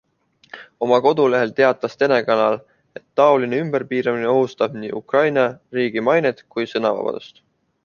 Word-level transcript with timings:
Oma 0.85 0.97
kodulehel 1.07 1.51
teatas 1.59 1.93
telekanal, 2.03 2.57
et 3.01 3.05
taoline 3.21 3.61
ümberpiiramine 3.65 4.33
ohustab 4.33 4.81
nii 4.81 4.91
Ukraina 5.03 5.47
riigi 5.79 6.07
mainet 6.11 6.45
kui 6.57 6.69
sõnavabadust. 6.75 7.43